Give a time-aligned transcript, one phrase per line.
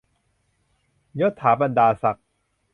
[1.19, 2.27] ยศฐาบรรดาศักดิ์